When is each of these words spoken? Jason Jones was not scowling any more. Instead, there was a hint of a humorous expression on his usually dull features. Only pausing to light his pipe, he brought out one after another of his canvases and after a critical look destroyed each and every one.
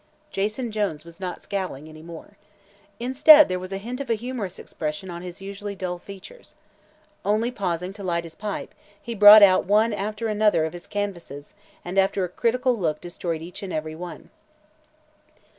Jason 0.31 0.71
Jones 0.71 1.05
was 1.05 1.19
not 1.19 1.43
scowling 1.43 1.87
any 1.87 2.01
more. 2.01 2.35
Instead, 2.99 3.47
there 3.47 3.59
was 3.59 3.71
a 3.71 3.77
hint 3.77 3.99
of 3.99 4.09
a 4.09 4.15
humorous 4.15 4.57
expression 4.57 5.11
on 5.11 5.21
his 5.21 5.43
usually 5.43 5.75
dull 5.75 5.99
features. 5.99 6.55
Only 7.23 7.51
pausing 7.51 7.93
to 7.93 8.03
light 8.03 8.23
his 8.23 8.33
pipe, 8.33 8.73
he 8.99 9.13
brought 9.13 9.43
out 9.43 9.65
one 9.65 9.93
after 9.93 10.27
another 10.27 10.65
of 10.65 10.73
his 10.73 10.87
canvases 10.87 11.53
and 11.85 11.99
after 11.99 12.23
a 12.23 12.29
critical 12.29 12.75
look 12.75 12.99
destroyed 12.99 13.43
each 13.43 13.61
and 13.61 13.71
every 13.71 13.93
one. 13.93 14.31